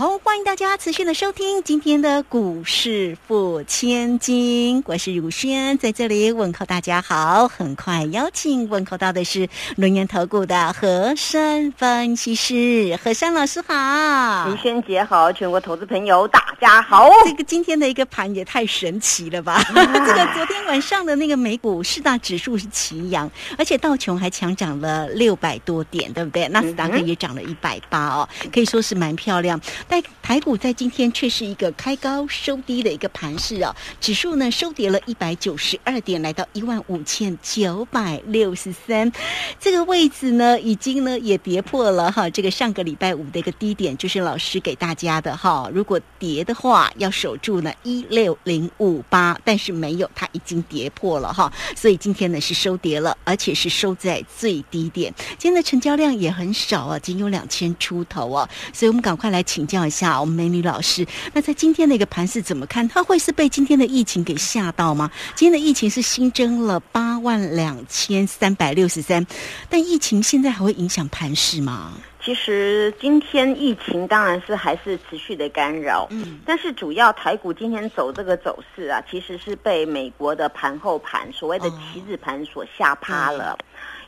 [0.00, 7.46] 好，欢迎大家持续的收听今天的股市付千金，我是如轩，在这里问候大家好。
[7.46, 17.10] 很快邀请问候到的是轮源投顾的何山分析师，何山老师好，如轩姐好，全国投资朋友大家好。
[17.26, 19.62] 这个今天的一个盘也太神奇了吧！
[19.68, 26.48] 这个昨天晚上的那个美股四大指数是齐扬，而且道琼还强涨了六百多点，对不对？
[26.48, 29.60] 纳斯达克也涨了一百八哦，可以说是蛮漂亮。
[29.90, 39.10] 但台股在今天却是一个开高收低的一个盘势哦，指数呢收跌了一百九十二点，来到一万五千九百六十三，
[39.58, 59.79] 这个位置呢已经呢也跌破了哈，这个上个礼拜五的一个低点，就是老师给大家的哈，如果跌的话要守住呢一六零五八，但是没有，它已经跌破了哈，所以今天呢是收跌了，而且是收在最低点，今天的成交量也很少啊，仅有两千出头啊，所以我们赶快来请教。
[59.86, 62.86] 一下，我们美女老师，那在今天的一个盘是怎么看？
[62.88, 65.10] 它会是被今天的疫情给吓到吗？
[65.34, 69.26] 今天的疫情是新增了八万两千三百六十三，
[69.68, 71.92] 但疫情现在还会影响盘势吗？
[72.22, 83.56] 其实今天疫情当然是还是持续的干扰，嗯，但是主要台股今天走这个走势啊，其实是被美国的盘后盘所谓的棋子盘所吓趴了。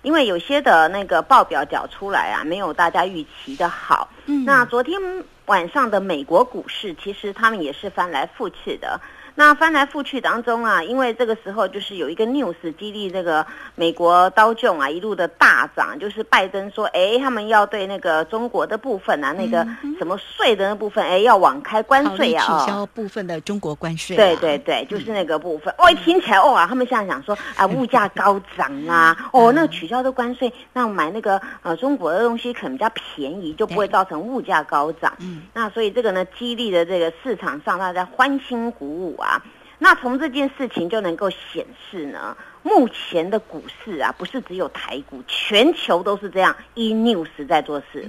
[0.02, 4.10] 因为有些的那个报表缴出来啊，没有大家预期的好。
[4.26, 5.00] 嗯，那昨天
[5.46, 9.00] 晚上的美国股市，其实他们也是翻来覆去的。
[9.34, 19.66] 那翻来覆去当中啊，因为这个时候就是有一个 news 激励这个美国刀琼啊一路的大涨，就是拜登说，哎，他们要对那个中国的部分啊，那个
[19.98, 24.14] 什么税的那部分，哎，要往开关税啊，取消部分的中国关税。
[24.17, 25.73] 对对对，就是那个部分。
[25.79, 35.11] 哦，一听起来哦啊，他们现在想说啊，物价高涨啊，哦，那取消的关税，那买那个呃中国的东西可能比较便宜，就不会造成物价高涨。
[35.20, 39.17] 嗯，那所以这个呢，激励的这个市场上大家欢欣鼓舞。
[39.22, 39.42] 啊，
[39.78, 46.55] 那从这件事情就能够显示呢，目前的股市啊，不是只有台股，全球都是这样。
[46.74, 48.08] 一 news 在做事，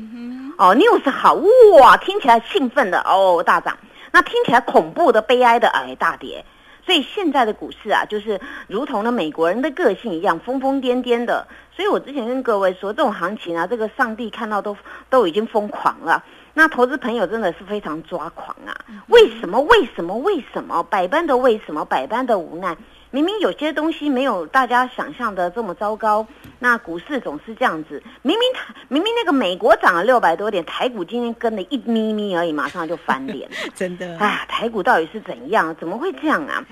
[0.57, 1.34] 哦，news 好
[1.79, 3.75] 哇，听起来兴奋的哦，大涨；
[4.12, 6.46] 那听起来恐怖的、悲哀的，哎，大跌。
[6.85, 11.47] 所以现在的股市啊，就是如同呢美国人的个性一样，疯疯癫癫的。
[11.75, 14.75] 所以我之前跟各位说，这种行情啊，这个上帝看到都
[15.09, 16.23] 都已经疯狂了。
[16.56, 18.74] 那投资朋友真的是非常抓狂啊！
[19.08, 19.59] 为什么？
[19.62, 20.16] 为什么？
[20.18, 20.84] 为什么？
[20.84, 21.84] 百般的为什么？
[21.84, 22.78] 百般的无奈。
[23.09, 26.25] 明明有些东西没有大家想象的这么糟糕，
[26.58, 28.02] 那股市总是这样子。
[28.24, 33.47] 明明台明明那个美国涨了六百多点，台股今天跟了一咪咪而已，马上就翻脸。
[33.75, 35.75] 真的啊，台股到底是怎样？
[35.80, 36.64] 怎么会这样啊？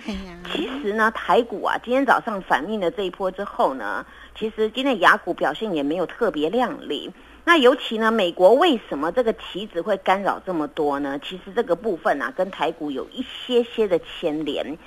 [0.51, 4.03] 其实呢，台股啊，今天早上反映了这一波之后呢，
[4.37, 7.11] 其实今天雅股表现也没有特别亮丽。
[7.43, 11.19] 那尤其呢，美国为什么这个棋子会干扰这么多呢？
[11.19, 14.77] 其实这个部分啊，跟台股有一些些的牵连。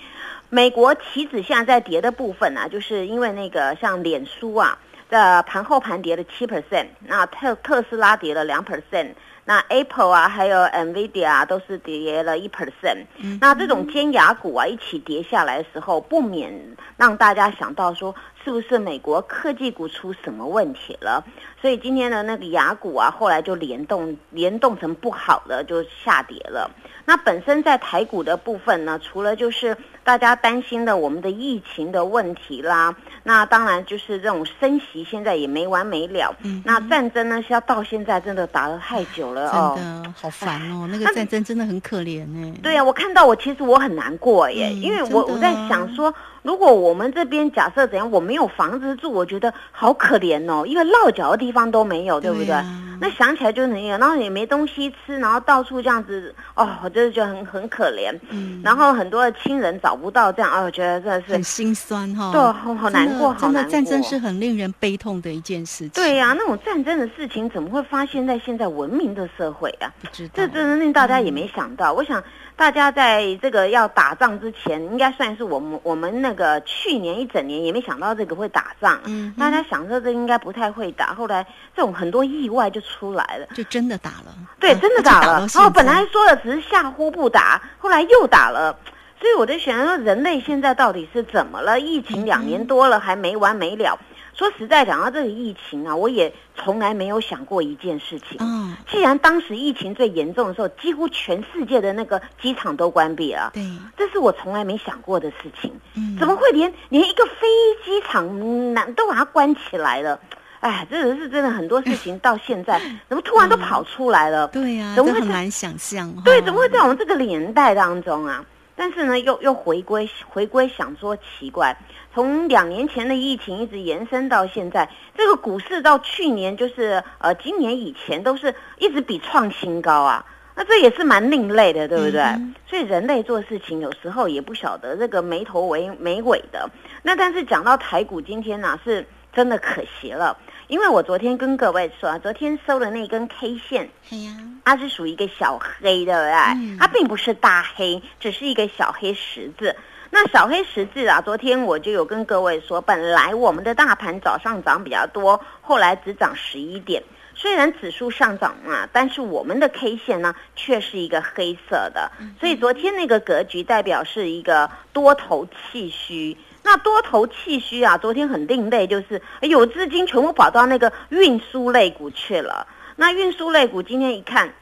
[0.50, 4.78] 美国棋子现在在跌的部分啊，就是因为那个像脸书啊
[5.10, 9.14] 的盘后盘跌了七 percent，那特特斯拉跌了两 percent。
[9.44, 13.04] 那 Apple 啊，还有 Nvidia 啊，都是跌了一 percent。
[13.40, 16.52] 那这种尖牙股啊，一起跌下来的时候，不免
[16.96, 21.24] 让大家想到说，是不是美国科技股出什么问题了？
[21.60, 26.70] 所以今天的那个牙股啊，后来就联动联动成不好的，就下跌了。
[27.06, 36.34] 那本身在台股的部分呢，除了就是大家担心的我们的疫情的问题啦，那当然就是这种升息现在也没完没了。
[36.42, 42.54] 嗯，那战争呢，是要到现在真的打了太久了哦，真的好烦哦，那个战争真的很可怜呢。
[42.62, 46.14] 对呀，我看到我其实我很难过耶，因为我我在想说。
[46.44, 52.54] 如果我们这边假设怎样，我没有房子住，我觉得好可怜哦，因为落脚的地方都没有，对不对？
[53.00, 58.14] 那想起来就那样，然后也没东西吃，然后到处这样子，哦，我真的觉得很很可怜。
[58.28, 62.30] 嗯，然后很多的亲人找不到，这样，哦，我觉得真的是很心酸哈。
[62.30, 65.90] 对，好好难过，真的战争是很令人悲痛的一件事情。
[65.94, 69.90] 对呀，那种战争的事情怎么会发现在现在文明的社会啊？
[70.02, 71.94] 不知道，这真的令大家也没想到。
[71.94, 72.22] 我想。
[72.56, 79.00] 大家在这个要打仗之前，应该算是我们我们那个去年一整年也没想到这个会打仗。
[79.06, 84.34] 嗯，大家想说这应该不太会打，后来这种很多意外就出来了，就真的打了。
[84.60, 85.46] 对，真的打了。
[85.52, 88.76] 然后本来说的只是吓唬不打，后来又打了。
[89.20, 91.80] 所以我就想说，人类现在到底是怎么了？
[91.80, 93.98] 疫情两年多了还没完没了。
[94.36, 98.36] 说实在讲到这个疫情啊，我也从来没有想过一件事情。
[98.40, 103.62] 嗯，既然当时疫情最严重的时候，几乎全世界的那个机场都关闭了，对，
[103.96, 105.72] 这是我从来没想过的事情。
[105.94, 107.46] 嗯，怎么会连连一个飞
[107.84, 110.18] 机场难都把它关起来了？
[110.60, 114.48] 哎，这个是真的很多事情到现在怎么突然都跑出来了？
[114.48, 116.22] 对呀，怎么很难想象哈。
[116.24, 118.44] 对，怎么会在我们这个年代当中啊？
[118.74, 121.76] 但是呢，又又回归回归，想说奇怪，
[122.14, 130.24] 从两年前的疫情一直延伸到现在，这个股市到去年就是呃今年以前都是一直比创新高啊，
[130.54, 132.20] 那这也是蛮另类的，对不对？
[132.20, 136.68] 嗯所以人类做事情有时候也不晓得这个没头尾没尾的。
[137.02, 140.36] 那但是讲到台股今天呢、是真的可惜了，
[140.68, 143.88] 因为我昨天跟各位说啊，昨天收的那根 K 线。
[144.10, 144.32] 哎呀，
[144.64, 146.32] 它是属于一个小黑，对不对？
[146.56, 149.74] 嗯它并不是大黑，只是一个小黑十字。
[150.14, 157.02] 那小黑十字啊，昨天我就有跟各位说，本来我们的大盘早上涨比较多，后来只涨十一点。
[157.34, 166.36] 虽然指数上涨嘛，但是我们的 K 线呢却是一个黑色的，所以昨天那个格局代表是一个多头气虚。
[166.62, 172.68] 那多头气虚啊，昨天很另类，就是哎有资金全部跑到那个运输类股去了。
[172.94, 174.54] 那运输类股今天一看，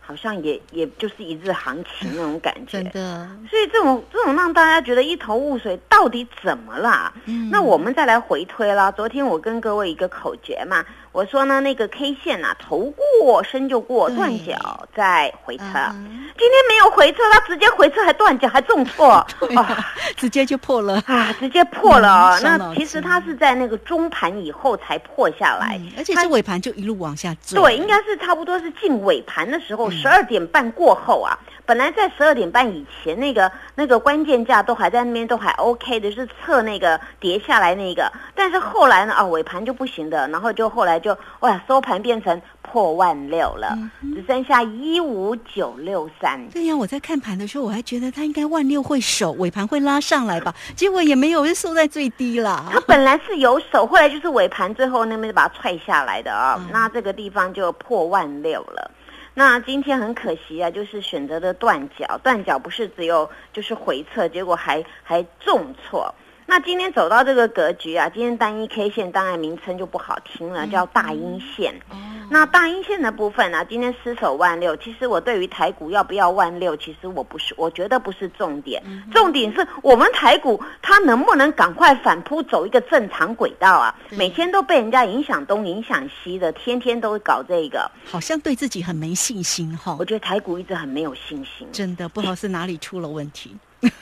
[0.00, 2.82] 好像也也就是一日行情那种感觉。
[2.82, 7.12] 真的，所以这种这种让大家觉得一头雾水，到底怎么啦？
[7.26, 8.90] 嗯那我们再来回推啦。
[8.90, 15.64] 昨天我跟各位一个口诀嘛，我说呢，那个 K 线啊，头过身就过，断脚再回撤。
[15.90, 21.02] 嗯今天没有回撤，它直接回撤还断脚还重挫， 对啊，直接就破了。
[21.06, 27.60] 啊，直接破了那其实筋它是在那个中盘以后才破下来，嗯而且它是尾盘就一路往下走。
[27.60, 31.36] 对，应该是差不多是进尾盘的时候，嗯十二点半过后啊。
[31.70, 38.10] 本来在十二点半以前，那个那个关键价都还在那边，都还 OK 的，是测那个跌下来那个。
[38.34, 46.44] 但是后来呢，啊，尾盘就不行的，然后就后来就哇，收盘变成破万六了，嗯只剩下一五九六三。
[46.48, 52.66] 对呀，我在看盘的时候，我还觉得它应该万六会守，尾盘会拉上来吧， 结果也没有，就收在最低了。
[52.72, 58.89] 它本来是有守，后来就是尾盘最后那边把它踹下来的啊、嗯那这个地方就破万六了。
[59.34, 66.14] 那今天很可惜啊，就是选择的断脚，断脚不是只有就是回撤，结果还还重挫。
[66.50, 71.72] 那今天走到这个格局啊，今天单一 K 线当然名称就不好听了，叫大阴线。
[71.90, 71.96] 哦
[72.32, 78.80] 那大阴线的部分呢、今天失守万六，其实我对于台股要不要万六，其实我不是，我觉得不是重点，
[79.12, 83.94] 重点是我们台股它能不能赶快反扑走一个正常轨道啊？
[84.10, 91.66] 每天都被人家影响东影响西的，天天都搞这个，好像对自己很没信心哈我，觉得台股一直很没有信心。
[91.72, 93.56] 真的不知道是哪里出了问题。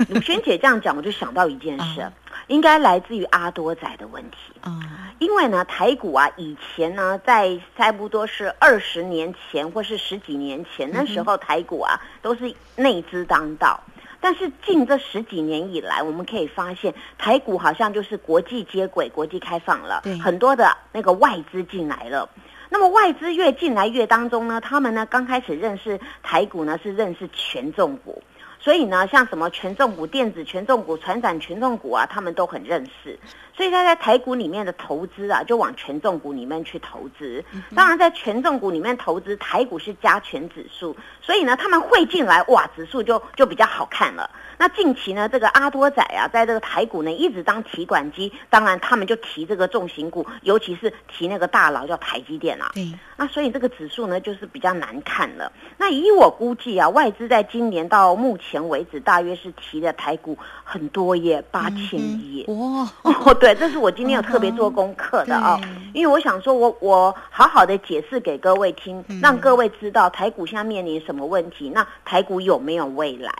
[0.08, 2.12] 鲁轩姐这样讲，我就想到一件事啊，
[2.48, 4.36] 应该来自于阿多仔的问题。
[4.60, 13.80] 啊，因为呢，台股啊，以前呢，在差不多是二十年前或是十几年前，那时候台股啊都是内资当道。
[14.20, 22.28] 但是近这十几年以来，我们可以发现，台股好像就是国际接轨、国际开放了，很多的那个外资进来了。
[22.69, 28.20] 那么外资越进来越当中呢，他们呢刚开始认识台股呢是认识权重股，
[28.58, 33.19] 所以呢像什么权重股、电子权重股、船展权重股啊，他们都很认识。
[33.55, 37.44] 所以他在台股里面的投资啊，就往权重股里面去投资。
[37.75, 44.30] 当然，在权重股里面投资，台股是加权指数，所以呢，他们会进来，哇，指数就就比较好看了。
[44.59, 52.71] 那近期呢，这个阿多仔啊，在这个台股呢一直当提款机，当然他们就提这个重型股，尤其是提那个大佬叫台积电啊。
[52.75, 55.50] 对，那所以这个指数呢，就是比较难看了。
[55.78, 62.45] 那以我估计啊，外资在今年到目前为止，大约是提的台股很多耶，八千亿。
[62.49, 65.61] 哇， 哦，对，这是我今天有特别做功课的哦，
[65.93, 73.33] 因为我想说我，我好好的解释给各位听，让各位知道台股现在面临什么问题，那台股有没有未来？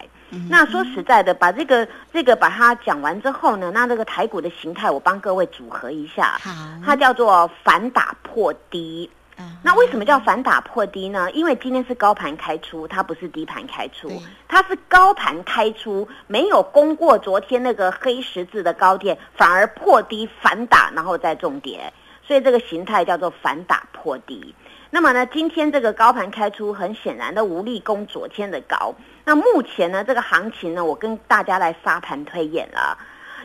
[0.51, 6.39] 那说实在的，把这个这个把它讲完之后呢，那这个台股的形态，我帮各位组合一下，
[6.85, 9.09] 它叫做反打破低。
[9.39, 11.31] 啊那为什么叫反打破低呢？
[11.31, 14.11] 因为今天是高盘开出，它不是低盘开出，
[14.49, 21.93] 它是高盘开出，没有攻过昨天那个黑十字的高点，反而破低反打，然后再重跌，
[22.23, 24.55] 所以这个形态叫做反打破低。
[24.91, 28.95] 那么呢，今天这个高盘开出，很显然的无力攻昨天的高。
[29.25, 32.97] 那目前呢，这个行情呢，我跟大家来沙盘推演了。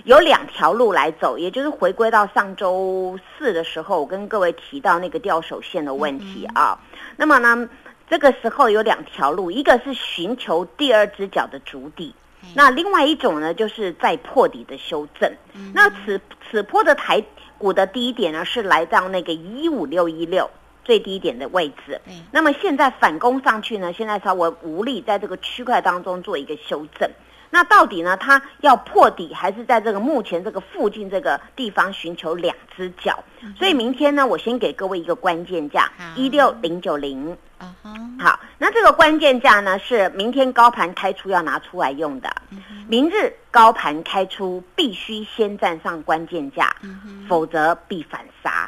[0.05, 6.79] 有两条路来走，也就是回归到上周四的时候，我跟各位提到那个掉手线的问题啊。
[7.15, 7.69] 那么呢，
[8.09, 12.13] 这个时候有两条路，一个是寻求第二只脚的足底，
[12.55, 15.31] 那另外一种呢，就是在破底的修正。
[15.73, 16.19] 那此
[16.50, 17.23] 此波的台
[17.57, 20.50] 股的低点呢，是来到那个一五六一六
[20.83, 22.01] 最低点的位置。
[22.31, 27.09] 那么现在反攻上去呢，现在稍微无力在这个区块当中做一个修正。
[27.53, 28.17] 那到底呢？
[28.17, 33.24] 它要破底，还是在这个目前这个附近这个地方寻求两只脚？
[33.55, 37.38] 所以明天呢，我先给各位一个关键价，一六零九零。
[38.19, 42.36] 好，那这个关键价呢，是明天高盘开出要拿出来用的。
[42.88, 46.75] 明日高盘开出必须先站上关键价，
[47.29, 48.67] 否则必反杀。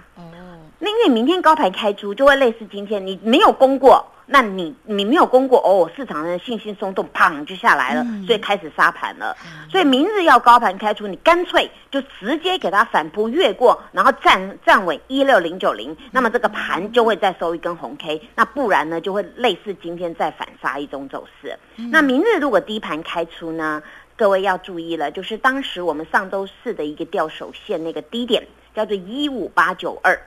[0.75, 4.05] 哦，那因为明天高盘开出就会类似今天，你没有攻过。
[4.27, 9.37] 那你你没有攻过哦，市场的信心松动，砰就下来了，所以开始杀盘了。
[9.69, 18.19] 所以明日要高盘开出，你干脆就直接给它反扑越过，然后站站稳一六零九零，那么这个盘就会再收一根红 K。
[18.33, 21.55] 那不然呢，就会类似今天再反杀一种走势。
[21.91, 23.83] 那明日如果低盘开出呢，
[24.17, 28.47] 各位要注意了，就是当时我们上周四的一个吊手线那个低点。
[28.75, 30.19] 叫做一五八九二，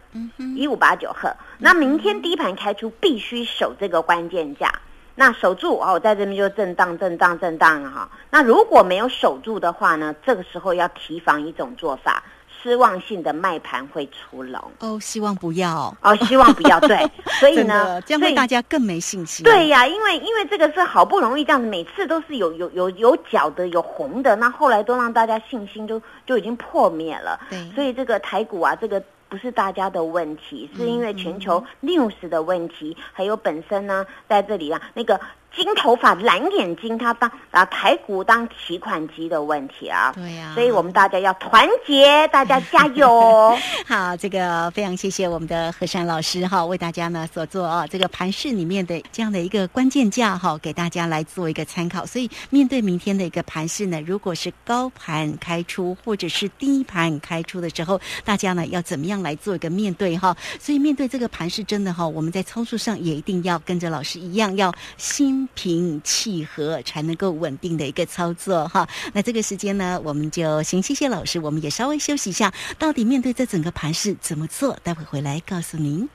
[0.57, 1.31] 一五八九赫。
[1.59, 4.73] 那明天低盘开出必须守这个关键价，
[5.15, 8.11] 那守住哦，在这边就震荡、震荡、震荡哈。
[8.31, 12.23] 那如果没有守住的话呢，这个时候要提防一种做法。
[12.63, 16.99] 失望性的卖盘会出笼哦，希望不要哦，希望不要对，
[17.41, 19.45] 所以呢，这样会大家更没信心。
[19.45, 27.39] 对呀，因为因为这个是好不容易这样子，每次都是有有有有角的，有红的，那后来都让大家信心就就已经破灭了。
[27.49, 35.21] 对，所以这个台股啊，这个不是大家的问题，是因为全球 news 的问题，还有本身呢在这里啊那个。
[35.55, 43.57] 金头发、蓝眼睛，他当啊排骨当提款机的问题啊，对呀，所以我们大家要团结，大家加油。
[43.87, 52.07] 好，这个非常谢谢我们的何山老师哈，为大家呢所做啊这个盘市里面的这样的一个关键价哈，给大家来做一个参考。
[52.07, 60.37] 所以面对明天的一个盘市呢，如果是高盘开出或者是低盘开出的时候，大家呢要怎么样来做一个面对哈？
[60.61, 65.38] 所以面对这个盘市，真的哈，我们在操作上也一定要跟着老师一样，要心。
[65.55, 72.53] 平气和才能够稳定的一个操作哈，那这个时间呢，我们就先谢谢老师，我们也稍微休息一下。
[72.79, 74.79] 到底面对这整个盘势怎么做？
[74.83, 76.09] 待会回来告诉您。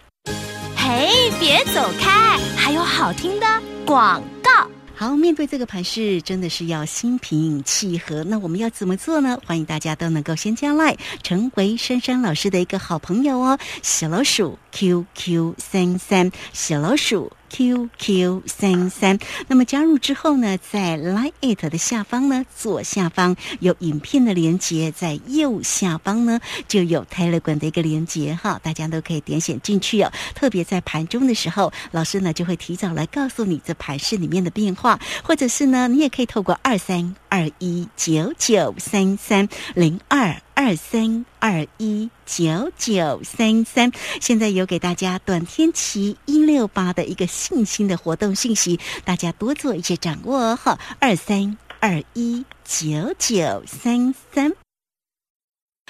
[0.75, 3.45] 嘿，别走开，还有好听的
[3.85, 4.67] 广告。
[4.95, 8.23] 好，面对这个盘势，真的是要心平气和。
[8.23, 9.37] 那我们要怎么做呢？
[9.45, 13.57] 欢迎大家都能够先加赖，成为珊珊老师的一个好朋友哦。
[13.81, 17.31] 小老鼠 QQ 三三，小老鼠。
[17.53, 30.11] QQ 三三，那么加入之后呢，在 Line It 的下方呢，左下方有影片的连接，在右下方呢就有 Telegram 的一个连接哈，大家都可以点选进去哦。
[30.33, 40.41] 特别在盘中的时候，老师呢就会提早来告诉你这盘市里面的变化，或者是呢，你也可以透过二三二一九九三三零二。
[40.55, 43.91] 二三二一九九三三，
[44.21, 50.79] 现在有给大家短天期一六八的一个信心的活动信息，大家多做一些掌握哈。
[50.99, 54.62] 二三二一九九三三。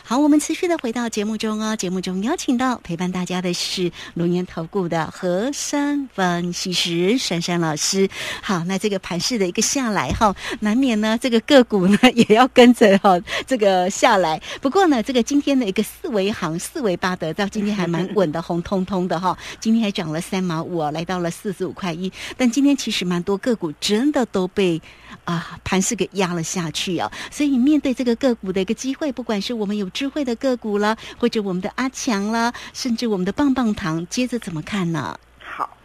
[0.06, 1.74] 好，我们持续的回到节目中哦。
[1.78, 8.10] 节目中邀请到陪伴大家的是龙岩投顾的何山分析师珊珊老师。
[8.42, 13.18] 好，那这个盘势的一个下来哈，难免呢这个个股呢也要跟着哈
[13.48, 14.42] 这个下来。
[14.62, 19.38] 不过呢，这个今天的一个四维行、四维八德到今天还蛮稳的，红彤彤的哈。
[19.62, 22.12] 今天还涨了三毛五，来到了四十五块一。
[22.36, 24.82] 但今天其实蛮多个股真的都被
[25.26, 27.12] 啊盘势给压了下去啊。
[27.32, 35.20] 所以面对这个个股的一个机会，不管是我们有智慧的个股了，或者我们的阿强啦，甚至我们的棒棒糖，接着怎么看呢？
[35.40, 35.78] 好，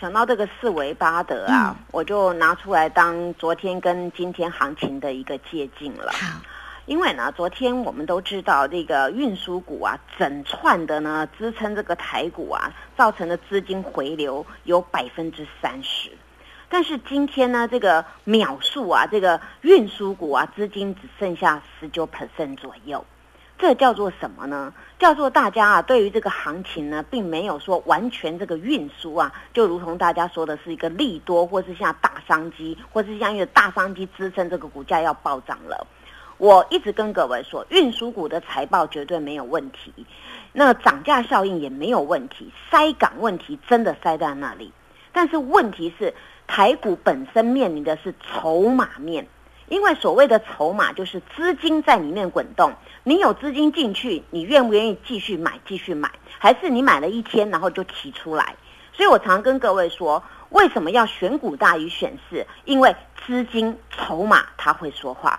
[0.00, 6.12] 想到这个四维八德啊，我就拿出来当昨天跟今天行情的一个借鉴了。
[6.12, 6.40] 好，
[6.86, 16.10] 因为呢，昨天我们都知道这个运输股啊，整串的呢支撑这个台股啊，造成的资金回流有百分之三十。
[16.68, 23.04] 但是今天呢，这个秒数啊，这个运输股啊，资金只剩下十九 percent 左右，
[23.56, 24.74] 这叫做什么呢？
[24.98, 35.86] 叫做大家啊，对于这个行情呢，并没有说完全这个运输啊，就如同大家说的是一个利多，或是像大商机，或是像一个大商机支撑这个股价要暴涨了。
[36.36, 39.92] 我一直跟各位说，运输股的财报绝对没有问题，
[40.52, 44.72] 那涨价效应也没有问题，塞港问题真的塞在那里，
[45.12, 46.12] 但是问题是。
[46.46, 49.26] 台股本身面临的是筹码面，
[49.68, 52.72] 因为所谓的筹码就是资金在里面滚动。
[53.02, 55.60] 你有资金进去，你愿不愿意继续买？
[55.66, 58.56] 继续买，还是你买了一天然后就提出来？
[58.92, 62.46] 所以我常跟各位说，为什么要选股大于选市？
[62.64, 62.94] 因为
[63.26, 65.38] 资金筹码它会说话，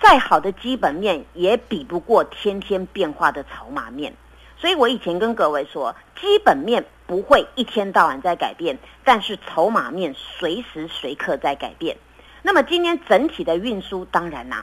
[0.00, 4.14] 再好的基本面也比不过天天变化的筹码面。
[4.56, 11.96] 所以我以前跟各位说，基本面不会一天到晚在改变，但是筹码面随时随刻在改变。
[12.42, 14.62] 那么今天整体的运输，当然啦，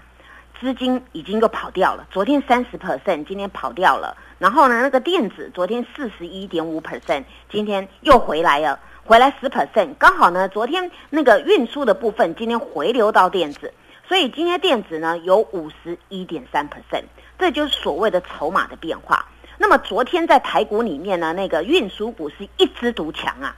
[0.59, 2.05] 资金已经又跑掉了。
[2.11, 4.15] 昨天三十 percent，今天跑掉了。
[4.37, 13.73] 然后呢，那个电子昨天四十一点五 percent，今天又回来了，回来十 percent，刚好呢，昨天那个运输的部分今天回流到电子，
[14.07, 17.05] 所以今天电子呢有五十一点三 percent，
[17.39, 19.25] 这就是所谓的筹码的变化。
[19.57, 23.55] 那么昨天在台股里面呢，那个运输股是一枝独强啊，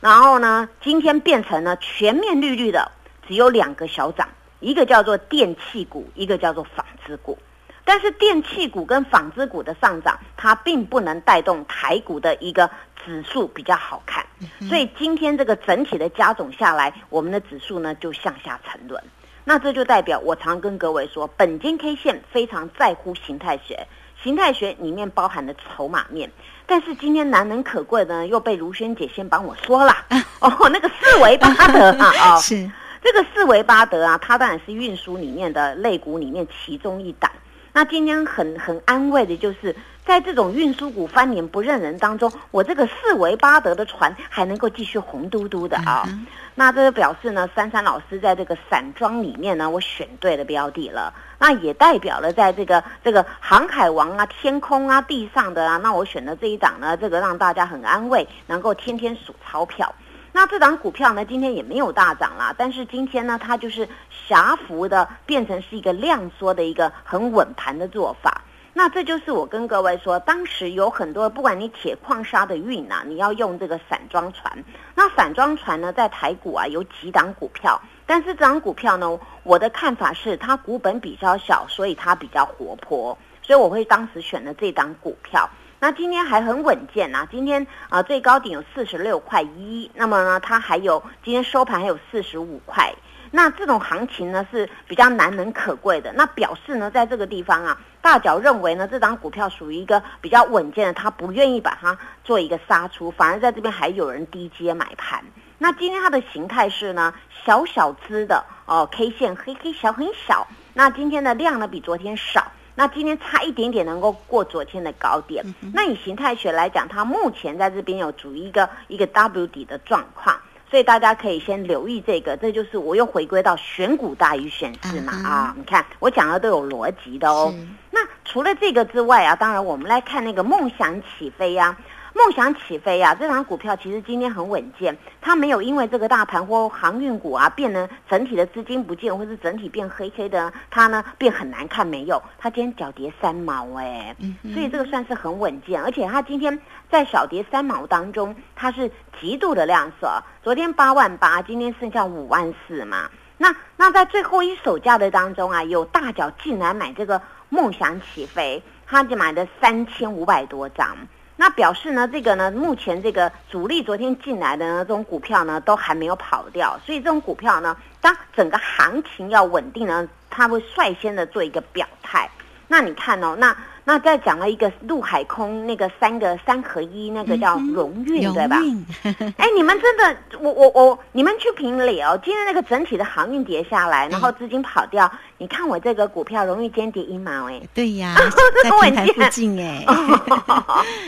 [0.00, 2.90] 然后呢，今天变成了全面绿绿的，
[3.26, 4.28] 只有两个小涨，
[4.60, 7.38] 一个叫做电气股，一个叫做纺织股。
[7.84, 12.68] 但是电气股跟纺织股的上涨，它并不能带动台股的一个
[13.04, 14.26] 指数比较好看，
[14.68, 19.00] 所以今天这个整体的加总下来，我们的指数呢就向下沉沦。
[19.44, 23.86] 那这就代表我常跟各位说，本金 K 线非常在乎形态学。
[24.22, 26.30] 形态学里面包含的筹码面，
[26.66, 29.94] 但是今天难能可贵的呢，又被如萱姐先帮我说了。
[30.40, 32.70] 哦，那个四维巴德 啊，哦，是。
[33.02, 37.30] 这个四维巴德啊，它当然是运输里面的肋骨里面其中一档。
[37.76, 46.08] 那今天很很安慰的就是，在这种运输股翻脸不认人当中，我这个四维巴德的船还能够继续红嘟嘟的啊。
[46.54, 51.12] 那这就表示呢，珊珊老师在这个散装里面呢，我选对了标的了。
[51.38, 59.94] 那也代表了在这个这个航海王啊、天空啊、地上的啊，那我选的这一档呢，这个让大家很安慰，能够天天数钞票。
[60.36, 68.42] 那这档股票呢，今天也没有大涨啦，但是今天呢，它就是狭幅的变成是一个量缩的一个很稳盘的做法。
[68.74, 74.62] 那这就是我跟各位说，当时有很多不管你铁矿砂的运啊，你要用这个散装船。
[74.94, 85.48] 那散装船呢，在台股啊有几档股票，但是这档股票呢，我的看法是它股本比较小，所以它比较活泼，所以我会当时选了这档股票。
[85.78, 92.94] 那今天还很稳健呐，今天啊最高点有四十六块一，那么呢它还有今天收盘还有四十五块，
[93.30, 105.22] 那这种行情呢是比较难能可贵的，那表示呢在这个地方啊，大脚认为呢这张股票属于一个比较稳健的，他不愿意把它做一个杀出，反而在这边还有人低阶买盘。
[105.58, 107.12] 那今天它的形态是呢
[107.44, 112.50] 小小只的哦，K 线黑黑小很小，那今天的量呢比昨天少。
[112.76, 120.36] 那今天差一点点能够过昨天的高点，那以形态学来讲，它目前在这边有处于一个一个 W 底的状况，
[120.70, 127.52] 所以大家可以先留意这个，这就是我又回归到选股大于选市嘛啊，你看我讲的都有逻辑的哦。
[127.90, 131.76] 那除了这个之外啊，当然我们来看那个梦想起飞呀。
[132.16, 133.14] 梦想起飞呀！
[133.14, 141.86] 这张股票其实今天很稳健，它没有因为这个大盘或航运股啊变得整体的资金不见，或是整体变黑黑的，它呢变很难看。
[141.86, 144.16] 没有，它今天小跌三毛哎，
[144.54, 145.82] 所以这个算是很稳健。
[145.82, 146.58] 而且它今天
[146.90, 150.08] 在小跌三毛当中，它是极度的亮色。
[150.42, 153.10] 昨天八万八，今天剩下五万四嘛。
[153.36, 160.96] 那那在最后一手价的当中啊，有大脚竟然买这个梦想起飞，他就买了三千五百多张。
[161.38, 172.30] 那表示呢，这个呢，目前这个主力昨天进来的呢，这种股票呢，都还没有跑掉，所以这种股票呢，当整个行情要稳定呢，它会率先的做一个表态。
[172.68, 173.56] 那你看哦，那。
[173.88, 178.56] 那再讲了一个陆海空那个三个三合一，那个叫荣运，对吧？
[179.38, 182.18] 哎，你们真的，我我我，你们去评理哦。
[182.24, 188.16] 今天那个整体的航运跌下来，然后资金跑掉，你看我这个股票荣誉间跌一毛，哎， 对呀，
[188.64, 189.56] 在平台附近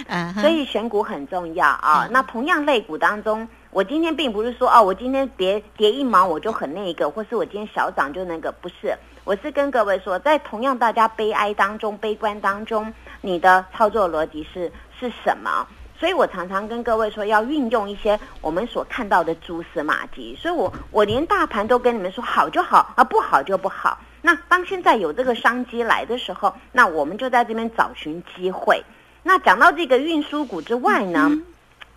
[0.06, 2.06] 哎，所以选股很重要啊。
[2.12, 3.48] 那同样类股当中。
[3.70, 8.96] 我今天并不是说哦，我今天跌跌一毛我就很那个，或是我今天小涨就那个，不是。
[9.28, 15.66] 我是跟各位说，在同样大家悲哀当中、悲观当中，你的操作逻辑是是什么？
[16.00, 20.34] 所以我常常跟各位说，要运用一些我们所看到的蛛丝马迹。
[20.40, 23.98] 所以我我连大盘都跟你们说好就好啊，不好就不好。
[24.22, 28.82] 那当现在有这个商机来的时候，那我们就在这边找寻机会。
[29.22, 31.30] 那讲到这个运输股之外呢？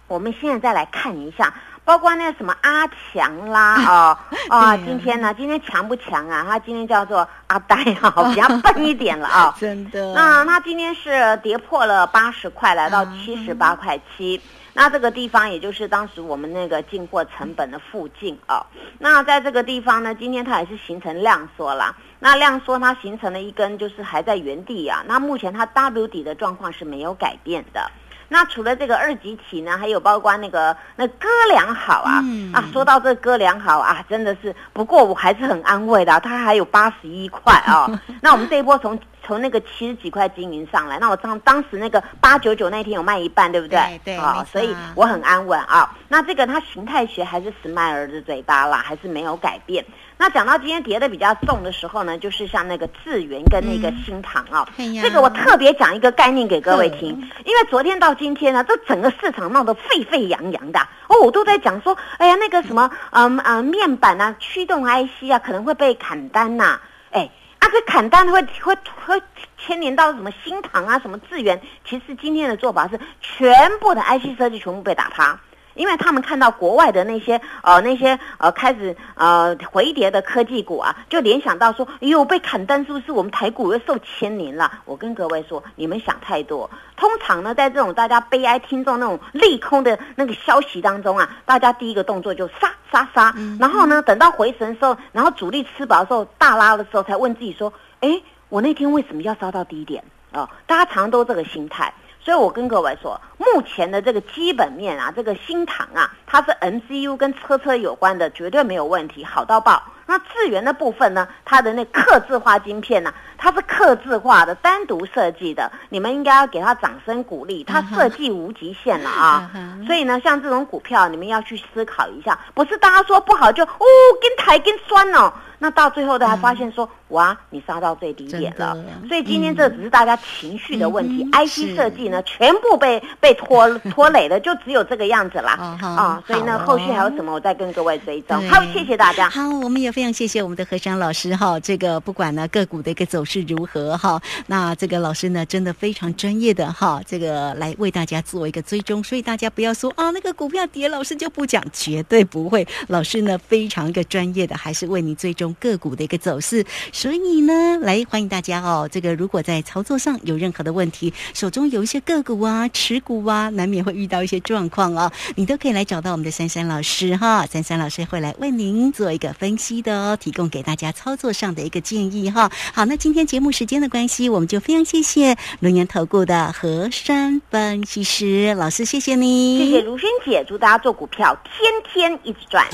[0.09, 4.17] 我们现在再来看一下，包括那个什么阿强啦， 哦
[4.49, 6.45] 啊，今天呢，今天强不强啊？
[6.47, 10.13] 他今天叫做阿呆啊， 比较笨一点了啊， 真的。
[10.13, 14.39] 那他今天是跌破了八十块，来到七十八块七。
[14.73, 18.65] 那这个地方也就是当时我们那个进货成本的附近啊。
[18.99, 21.93] 那在这个地方呢，今天它也是形成量缩啦。
[22.19, 25.03] 那量缩它形成了一根就是还在原地啊。
[25.07, 27.91] 那目前它 W 底的状况是没有改变的。
[28.33, 37.91] 那除了这个二级体呢，还有包括那个那哥良好啊、嗯啊，说到这哥良好啊，真的是，不过我还是很安慰的啊、它还有八十一块啊。
[38.23, 43.99] 那我们这一波从从那个七十几块经营上来，那我当当时那个八九九那天有卖一半，对不对？
[44.05, 45.93] 对啊所以我很安稳啊。
[46.07, 49.83] 那这个它形态学还是史迈尔的嘴巴啦，还是没有改变。
[50.21, 55.01] 那讲到今天跌的比较重的时候呢，就是像那个智源跟那个新塘啊，哎呀。
[55.01, 57.07] 这个我特别讲一个概念给各位听，
[57.43, 66.79] 因为昨天到今天呢，这整个市场闹得沸沸扬扬的哦，我都在讲说，哎呀，那个什么，嗯嗯，面板啊，驱动 IC 啊，可能会被砍单呐、
[67.09, 69.19] 哎，啊，这砍单会会会
[69.57, 75.39] 牵连到什么新塘啊，什么智源，其实今天的做法是全部的 IC 设计全部被打趴。
[75.73, 84.71] 因为他们看到国外的那些呃那些呃开始呃回跌的科技股啊，就联想到说，哎呦被砍单是不是我们台股又受牵连了？
[84.85, 86.69] 我跟各位说，你们想太多。
[86.95, 100.03] 通常呢，在这种大家悲哀听众那种利空的那个消息当中啊，大家第一个动作就杀杀杀，然后呢，等到回神的时候，然后主力吃饱的时候大拉的时候，才问自己说，哎，我那天为什么要杀到低点？
[100.33, 101.93] 哦，大家常常都这个心态。
[102.23, 109.81] 所以我跟各位说，目前的这个基本面啊，这个新塘啊，它是 MCU 跟车车有关的，绝对没有问题，好到爆。
[110.11, 119.49] 那智源的部分呢，它的那刻字化晶片呢、它是刻字化的，单独设计的，你们应该要给它掌声鼓励，它设计无极限了啊！
[119.87, 123.85] 所以呢，像这种股票，你们要去思考一下，不是大家说不好就哦
[124.21, 128.77] 跟抬跟酸哦，那到最后大家发现说、哇，你杀到最低点了。
[129.07, 135.51] 所以今天这只是大家情绪的问题、嗯 i 是 c 设计呢全部被被拖 拖累了，就只有这个样子啦。
[135.81, 138.37] 啊，所以呢，哦后续还有什么，我再跟各位追踪。
[138.49, 139.29] 好，谢谢大家。
[139.29, 141.59] 好，我们也非常谢谢我们的何山老师哈。
[141.59, 152.67] 这个不管呢个股的一个走势如何哈，那这个老师呢真的非常专业的哈，这个来为大家做一个追踪，所以大家不要说啊那个股票跌，老师就不讲，绝对不会。
[152.87, 156.65] 老师呢非常一个专业的，还是为你追踪个股的一个走势。
[156.91, 158.87] 所以呢，来欢迎大家哦。
[158.91, 167.45] 这个如果在操作上有任何的问题，手中有一些个股啊、持股啊，难免会遇到一些状况哦，你都可以来找到我们的珊珊老师哈。
[167.45, 172.51] 珊珊老师会来为您做一个分析的哦，提供给大家操作上的一个建议哈。
[172.73, 182.65] 好，那今天节目时间的关系，我们就非常谢谢龙岩投顾的何山分析师老师，谢谢你，谢谢如萱姐，祝大家做股票天天一直赚。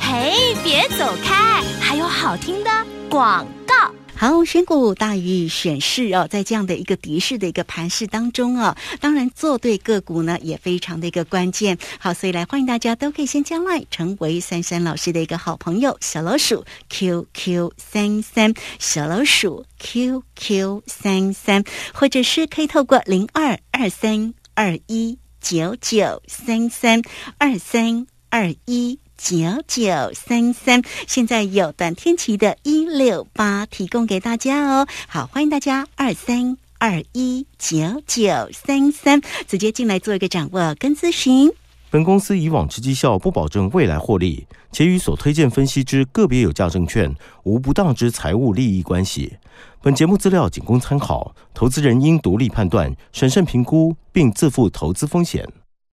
[0.00, 2.70] 嘿，别走开，还有好听的
[3.08, 3.99] 广告。
[4.20, 11.78] 好，选股大于选市哦，在这样的一个敌视的一个盘势当中啊、当然做对个股呢也非常的一个关键。
[11.98, 27.00] 好，所以来欢迎大家都可以先加来成为珊珊老师的一个好朋友，小老鼠 QQ 三三，小老鼠 QQ 三三，或者是可以透过零二二三二一九九三三
[27.38, 28.98] 二三二一。
[29.22, 29.36] 九
[29.68, 34.88] 九三三，现在有短天期的一六八提供给大家哦。
[35.06, 41.50] 好，欢迎大家二三二一九九三三直接进来做一个掌握跟咨询。
[41.90, 49.36] 本公司以往之绩效不保证未来获利，且与所推荐分析之个别有价证券无不当之财务利益关系。
[49.82, 55.46] 本节目资料仅供参考，投资人应独立判断、审慎评估，并自负投资风险。